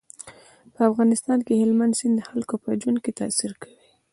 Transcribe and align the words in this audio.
په 0.73 0.81
افغانستان 0.89 1.39
کې 1.45 1.59
هلمند 1.61 1.97
سیند 1.99 2.15
د 2.17 2.21
خلکو 2.29 2.55
په 2.63 2.69
ژوند 2.81 2.97
تاثیر 3.19 3.51
کوي. 3.61 3.77